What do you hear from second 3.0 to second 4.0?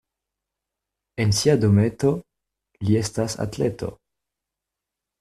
estas atleto.